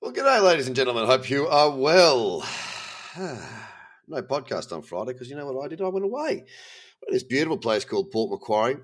[0.00, 1.06] Well, g'day, ladies and gentlemen.
[1.06, 2.46] Hope you are well.
[3.18, 5.80] no podcast on Friday because you know what I did?
[5.80, 6.44] I went away.
[7.08, 8.76] This beautiful place called Port Macquarie.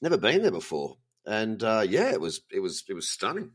[0.00, 3.50] Never been there before, and uh, yeah, it was it was it was stunning.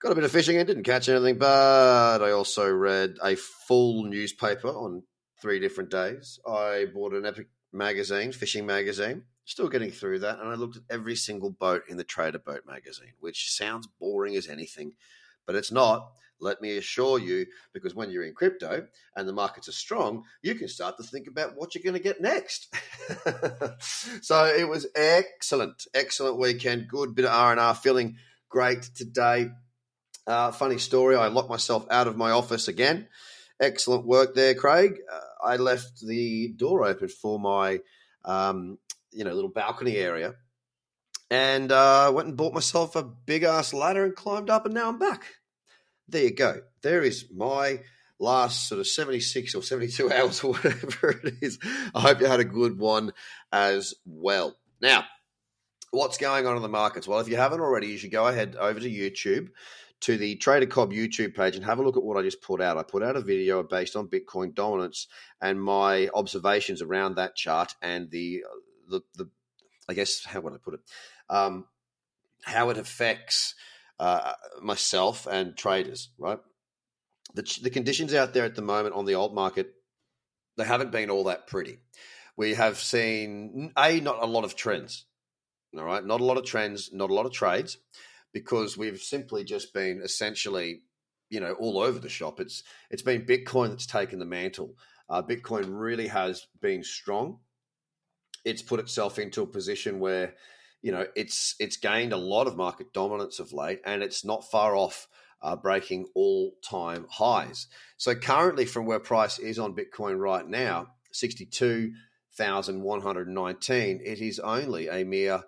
[0.00, 4.04] Got a bit of fishing in, didn't catch anything, but I also read a full
[4.04, 5.02] newspaper on
[5.42, 6.38] three different days.
[6.46, 9.24] I bought an epic magazine, fishing magazine.
[9.46, 13.14] Still getting through that, and I looked at every single boat in the Trade-a-Boat magazine,
[13.18, 14.92] which sounds boring as anything
[15.48, 16.12] but it's not.
[16.40, 20.54] Let me assure you, because when you're in crypto and the markets are strong, you
[20.54, 22.72] can start to think about what you're going to get next.
[24.22, 26.86] so it was excellent, excellent weekend.
[26.86, 28.18] Good bit of R and R, feeling
[28.50, 29.48] great today.
[30.26, 33.08] Uh, funny story: I locked myself out of my office again.
[33.58, 34.98] Excellent work there, Craig.
[35.10, 37.80] Uh, I left the door open for my,
[38.24, 38.78] um,
[39.10, 40.34] you know, little balcony area,
[41.30, 44.90] and uh, went and bought myself a big ass ladder and climbed up, and now
[44.90, 45.24] I'm back
[46.08, 46.62] there you go.
[46.82, 47.80] There is my
[48.18, 51.58] last sort of 76 or 72 hours or whatever it is.
[51.94, 53.12] I hope you had a good one
[53.52, 54.56] as well.
[54.80, 55.04] Now,
[55.90, 57.06] what's going on in the markets?
[57.06, 59.50] Well, if you haven't already, you should go ahead over to YouTube
[60.00, 62.60] to the Trader Cobb YouTube page and have a look at what I just put
[62.60, 62.78] out.
[62.78, 65.08] I put out a video based on Bitcoin dominance
[65.40, 68.44] and my observations around that chart and the
[68.88, 69.28] the, the
[69.88, 70.80] I guess how would I put it?
[71.28, 71.64] Um,
[72.42, 73.54] how it affects
[73.98, 74.32] uh,
[74.62, 76.38] myself and traders, right?
[77.34, 79.74] The, the conditions out there at the moment on the alt market,
[80.56, 81.78] they haven't been all that pretty.
[82.36, 85.04] We have seen, A, not a lot of trends,
[85.76, 86.04] all right?
[86.04, 87.78] Not a lot of trends, not a lot of trades,
[88.32, 90.82] because we've simply just been essentially,
[91.30, 92.40] you know, all over the shop.
[92.40, 94.76] It's It's been Bitcoin that's taken the mantle.
[95.08, 97.38] Uh, Bitcoin really has been strong.
[98.44, 100.34] It's put itself into a position where
[100.82, 104.50] you know it's it's gained a lot of market dominance of late, and it's not
[104.50, 105.08] far off
[105.42, 107.66] uh, breaking all time highs.
[107.96, 111.92] So currently, from where price is on Bitcoin right now, sixty two
[112.36, 115.42] thousand one hundred nineteen, it is only a mere.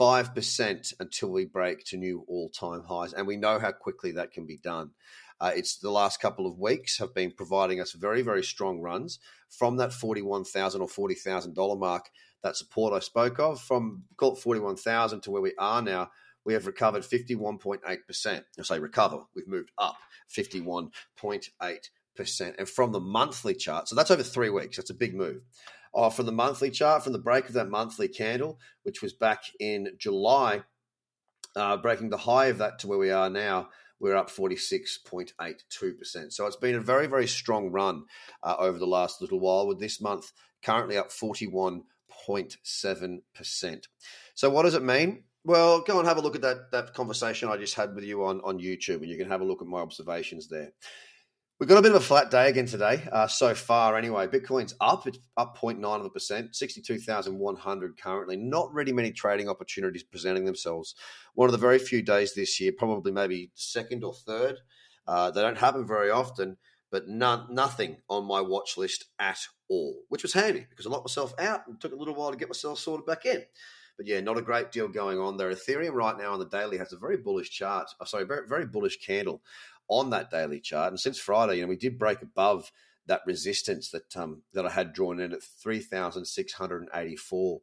[0.00, 3.12] 5% until we break to new all time highs.
[3.12, 4.90] And we know how quickly that can be done.
[5.40, 9.18] Uh, it's the last couple of weeks have been providing us very, very strong runs
[9.48, 12.08] from that forty-one thousand or forty thousand dollar mark
[12.42, 16.10] that support I spoke of from call it 41,000 to where we are now,
[16.44, 18.44] we have recovered 51.8%.
[18.58, 19.96] I say recover, we've moved up
[20.34, 22.54] 51.8%.
[22.58, 25.42] And from the monthly chart, so that's over three weeks, that's a big move.
[25.94, 29.44] Uh, from the monthly chart, from the break of that monthly candle, which was back
[29.58, 30.62] in July,
[31.56, 33.68] uh, breaking the high of that to where we are now,
[33.98, 36.32] we're up 46.82%.
[36.32, 38.04] So it's been a very, very strong run
[38.42, 40.32] uh, over the last little while, with this month
[40.62, 41.82] currently up 41.
[42.28, 43.82] 0.7%.
[44.34, 45.24] So, what does it mean?
[45.44, 48.24] Well, go and have a look at that, that conversation I just had with you
[48.24, 50.72] on, on YouTube, and you can have a look at my observations there.
[51.58, 54.26] We've got a bit of a flat day again today, uh, so far anyway.
[54.26, 58.36] Bitcoin's up, it's up 0.9 of the percent, 62,100 currently.
[58.36, 60.96] Not really many trading opportunities presenting themselves.
[61.34, 64.56] One of the very few days this year, probably maybe second or third.
[65.06, 66.58] Uh, they don't happen very often
[66.90, 69.38] but none, nothing on my watch list at
[69.68, 72.36] all, which was handy because I locked myself out and took a little while to
[72.36, 73.42] get myself sorted back in.
[73.96, 75.50] But yeah, not a great deal going on there.
[75.50, 77.88] Ethereum right now on the daily has a very bullish chart.
[78.00, 79.42] Oh, sorry, very, very bullish candle
[79.88, 80.92] on that daily chart.
[80.92, 82.70] And since Friday, you know, we did break above
[83.06, 86.90] that resistance that um, that I had drawn in at three thousand six hundred and
[86.94, 87.60] eighty four.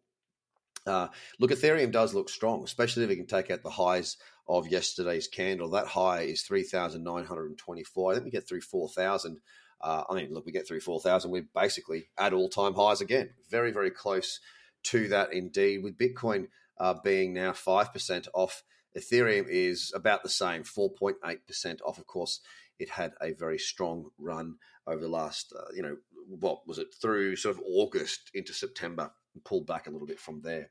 [0.86, 1.08] Uh,
[1.40, 5.28] look, Ethereum does look strong, especially if we can take out the highs of yesterday's
[5.28, 5.70] candle.
[5.70, 8.12] That high is 3,924.
[8.12, 9.40] I think we get through 4,000.
[9.84, 11.30] Uh, I mean, look, we get through 4,000.
[11.30, 13.32] We're basically at all time highs again.
[13.50, 14.40] Very, very close
[14.84, 16.48] to that indeed, with Bitcoin
[16.80, 18.64] uh, being now 5% off.
[18.98, 21.98] Ethereum is about the same, 4.8% off.
[21.98, 22.40] Of course,
[22.80, 24.56] it had a very strong run
[24.88, 29.12] over the last, uh, you know, what was it, through sort of August into September
[29.44, 30.70] pulled back a little bit from there.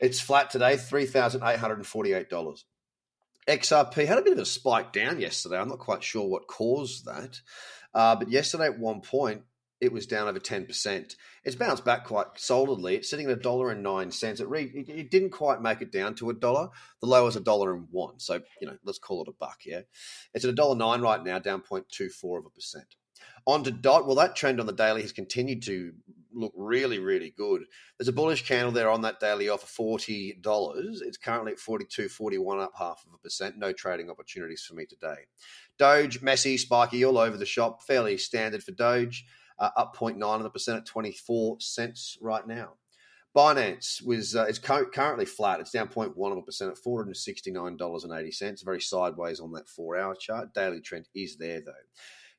[0.00, 2.64] It's flat today, $3,848.
[3.48, 5.58] XRP had a bit of a spike down yesterday.
[5.58, 7.40] I'm not quite sure what caused that.
[7.94, 9.42] Uh, but yesterday at one point,
[9.80, 11.14] it was down over 10%.
[11.42, 12.96] It's bounced back quite solidly.
[12.96, 14.40] It's sitting at a dollar and nine cents.
[14.40, 16.68] It, re- it didn't quite make it down to a dollar.
[17.00, 18.18] The low was a dollar and one.
[18.18, 19.80] So, you know, let's call it a buck, yeah?
[20.34, 22.94] It's at a dollar nine right now, down 0.24 of a percent.
[23.46, 24.06] On to dot.
[24.06, 25.92] Well, that trend on the daily has continued to
[26.32, 27.64] look really, really good.
[27.98, 31.02] There's a bullish candle there on that daily offer, forty dollars.
[31.02, 33.58] It's currently at forty two, forty one, up half of a percent.
[33.58, 35.26] No trading opportunities for me today.
[35.78, 37.82] Doge, messy, spiky, all over the shop.
[37.82, 39.24] Fairly standard for Doge.
[39.58, 42.76] Uh, up 0.9 of the percent at 24 cents right now.
[43.36, 45.60] Binance was uh, it's currently flat.
[45.60, 48.62] It's down 0.1 of a percent at four hundred sixty nine dollars and eighty cents.
[48.62, 50.52] Very sideways on that four hour chart.
[50.52, 51.72] Daily trend is there though.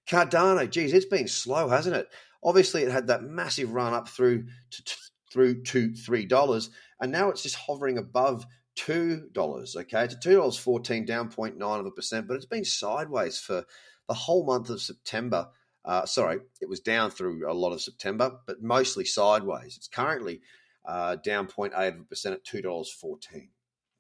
[0.08, 2.08] Cardano, geez, it's been slow, hasn't it?
[2.44, 4.96] Obviously, it had that massive run up through to,
[5.32, 6.70] through to three dollars,
[7.00, 8.46] and now it's just hovering above
[8.76, 9.76] two dollars.
[9.76, 13.64] Okay, to two dollars fourteen, down 0.9 of a percent, but it's been sideways for
[14.08, 15.50] the whole month of September.
[15.86, 19.78] Uh, sorry, it was down through a lot of September, but mostly sideways.
[19.78, 20.42] It's currently
[20.86, 23.50] uh, down 0.8 of a percent at two dollars fourteen.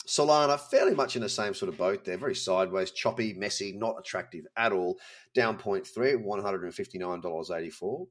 [0.08, 3.98] Solana, fairly much in the same sort of boat there, very sideways, choppy, messy, not
[4.00, 4.98] attractive at all.
[5.36, 8.08] Down 0.3 $159.84.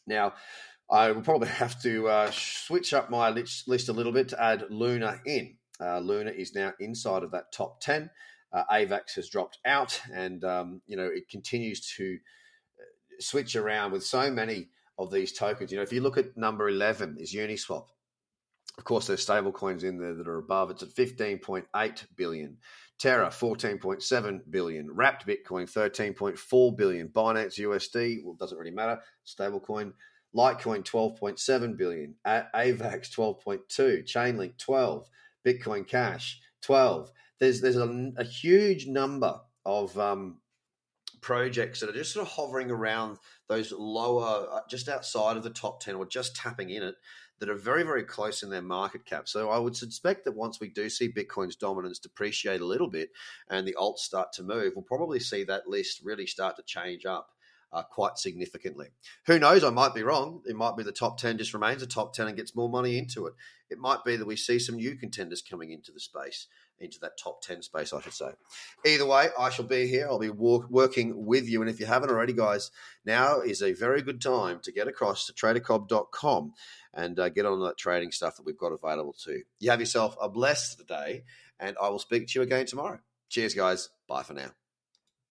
[0.08, 0.34] Now,
[0.90, 4.66] I will probably have to uh, switch up my list a little bit to add
[4.70, 5.58] Luna in.
[5.80, 8.10] Uh, Luna is now inside of that top 10.
[8.52, 12.18] Uh, AVAX has dropped out, and um, you know it continues to
[12.80, 15.72] uh, switch around with so many of these tokens.
[15.72, 17.86] You know, if you look at number 11 is Uniswap.
[18.78, 20.72] Of course, there's stable coins in there that are above.
[20.72, 22.58] It's at 15.8 billion.
[22.98, 24.92] Terra, 14.7 billion.
[24.92, 27.08] Wrapped Bitcoin, 13.4 billion.
[27.10, 29.00] Binance USD, well, doesn't really matter.
[29.26, 29.94] Stablecoin.
[30.36, 32.16] Litecoin, 12.7 billion.
[32.26, 34.06] AVAX, 12.2.
[34.06, 35.10] Chainlink, 12.
[35.46, 37.12] Bitcoin Cash, 12.
[37.40, 40.38] There's, there's a, a huge number of um,
[41.22, 45.50] projects that are just sort of hovering around those lower, uh, just outside of the
[45.50, 46.96] top 10 or just tapping in it
[47.40, 49.28] that are very, very close in their market cap.
[49.28, 53.10] So I would suspect that once we do see Bitcoin's dominance depreciate a little bit
[53.50, 57.06] and the alts start to move, we'll probably see that list really start to change
[57.06, 57.30] up.
[57.72, 58.88] Uh, quite significantly.
[59.28, 59.64] Who knows?
[59.64, 60.42] I might be wrong.
[60.48, 62.98] It might be the top 10 just remains a top 10 and gets more money
[62.98, 63.36] into it.
[63.70, 66.48] It might be that we see some new contenders coming into the space,
[66.80, 68.32] into that top 10 space, I should say.
[68.86, 70.08] Either way, I shall be here.
[70.08, 71.62] I'll be working with you.
[71.62, 72.72] And if you haven't already, guys,
[73.06, 76.54] now is a very good time to get across to tradercobb.com
[76.94, 79.44] and uh, get on that trading stuff that we've got available too.
[79.60, 81.24] You have yourself a blessed day,
[81.60, 83.00] and I will speak to you again tomorrow.
[83.30, 83.90] Cheers, guys.
[84.08, 84.59] Bye for now.